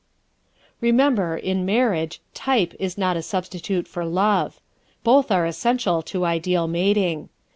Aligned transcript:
_Remember, 0.81 1.39
in 1.39 1.63
marriage, 1.63 2.21
TYPE 2.33 2.73
is 2.79 2.97
not 2.97 3.17
a 3.17 3.21
substitute 3.21 3.87
for 3.87 4.03
LOVE. 4.03 4.59
Both 5.03 5.29
are 5.29 5.45
essential 5.45 6.01
to 6.01 6.25
ideal 6.25 6.67
mating. 6.67 7.29